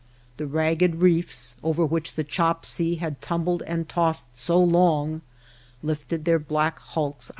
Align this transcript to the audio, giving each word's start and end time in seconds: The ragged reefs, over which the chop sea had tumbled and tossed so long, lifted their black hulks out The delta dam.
The 0.37 0.47
ragged 0.47 0.95
reefs, 1.03 1.55
over 1.61 1.85
which 1.85 2.15
the 2.15 2.23
chop 2.23 2.65
sea 2.65 2.95
had 2.95 3.21
tumbled 3.21 3.61
and 3.67 3.87
tossed 3.87 4.35
so 4.35 4.57
long, 4.57 5.21
lifted 5.83 6.25
their 6.25 6.39
black 6.39 6.79
hulks 6.79 6.97
out 6.97 7.05
The 7.05 7.11
delta 7.11 7.27
dam. 7.27 7.29